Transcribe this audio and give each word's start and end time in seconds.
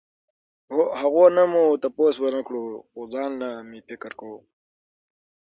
هغو 0.99 1.25
نه 1.35 1.43
مو 1.51 1.63
تپوس 1.81 2.15
ونکړو 2.25 2.63
خو 2.87 2.99
ځانله 3.13 3.49
مې 3.69 3.79
فکر 3.87 4.11
کوو 4.19 4.39